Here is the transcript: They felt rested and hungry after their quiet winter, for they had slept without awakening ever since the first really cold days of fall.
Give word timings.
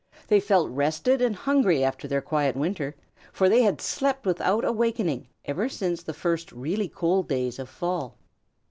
They 0.29 0.39
felt 0.39 0.71
rested 0.71 1.21
and 1.21 1.35
hungry 1.35 1.83
after 1.83 2.07
their 2.07 2.23
quiet 2.23 2.55
winter, 2.55 2.95
for 3.31 3.47
they 3.47 3.61
had 3.61 3.79
slept 3.79 4.25
without 4.25 4.65
awakening 4.65 5.27
ever 5.45 5.69
since 5.69 6.01
the 6.01 6.11
first 6.15 6.51
really 6.51 6.89
cold 6.89 7.27
days 7.27 7.59
of 7.59 7.69
fall. 7.69 8.17